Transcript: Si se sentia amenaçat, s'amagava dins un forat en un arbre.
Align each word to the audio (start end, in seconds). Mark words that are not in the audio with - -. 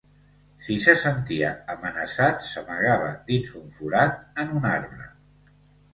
Si 0.67 0.77
se 0.85 0.95
sentia 1.01 1.51
amenaçat, 1.75 2.41
s'amagava 2.47 3.11
dins 3.31 3.55
un 3.63 3.69
forat 3.79 4.45
en 4.45 4.59
un 4.63 4.67
arbre. 4.75 5.11